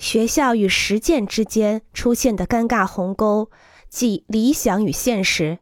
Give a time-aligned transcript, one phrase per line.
[0.00, 3.50] 学校与实践之间出现的尴尬鸿沟，
[3.90, 5.58] 即理想与现实，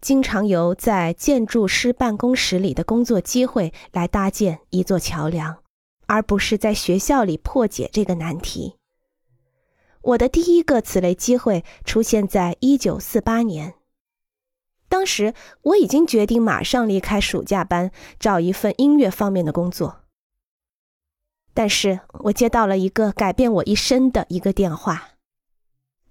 [0.00, 5.58] 经常由在建筑师办公室里的工作机会来搭建一座桥梁，
[6.06, 8.76] 而不是在学校里破解这个难题。
[10.00, 13.74] 我的第一个此类机会出现在一九四八年，
[14.88, 20.03] 当时我已经决定马上离开暑假班，找一份音乐方面的工作。
[21.54, 25.10] 但是我接到了一个改变我一生的一个电话。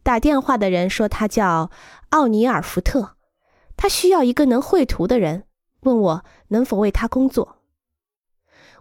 [0.02, 1.70] 打电话的人说他叫
[2.10, 3.16] 奥尼尔·福特，
[3.78, 5.44] 他需要一个能绘图的人，
[5.82, 7.58] 问我能否为他工作。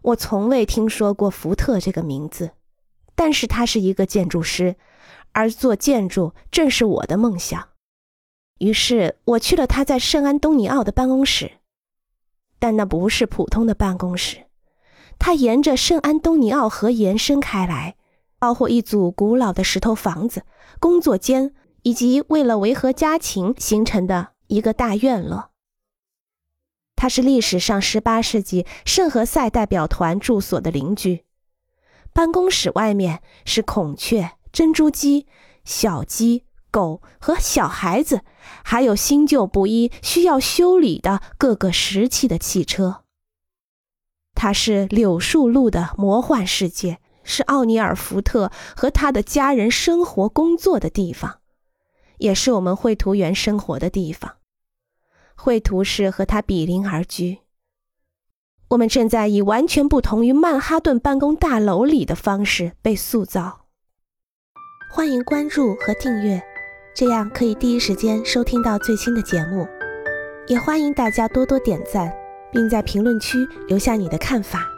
[0.02, 2.52] 我从未听说过福特这个名字，
[3.14, 4.76] 但是他是一个建筑师，
[5.32, 7.68] 而做建筑正是我的梦想。
[8.58, 11.58] 于是我去了他在圣安东尼奥的办公室，
[12.58, 14.46] 但那不是普通的办公室。
[15.24, 17.94] 它沿着圣安东尼奥河延伸开来，
[18.40, 20.42] 包括一组古老的石头房子、
[20.80, 25.50] 工作间，以及为了维和家禽形成的一个大院落。
[26.96, 31.24] 它是历史上18世纪圣何塞代表团住所的邻居。
[32.12, 35.28] 办公室外面是孔雀、珍珠鸡、
[35.64, 36.42] 小鸡、
[36.72, 38.22] 狗和小孩子，
[38.64, 43.04] 还有新旧不一、需要修理的各个时期的汽车。
[44.34, 51.38] 它是柳树路的魔幻世界，是奥尼尔·福特和他的家人生活工作的地方，
[52.18, 54.36] 也是我们绘图员生活的地方。
[55.36, 57.38] 绘图室和他比邻而居。
[58.70, 63.66] 我们正在以完全不同于曼哈顿办公大楼里的方式被塑造。
[64.90, 66.42] 欢迎关注和订阅，
[66.94, 69.66] 这样可以第一时间收听到最新的节目。
[70.48, 72.21] 也欢迎大家多多点赞。
[72.52, 74.71] 并在评论区留下你的看法。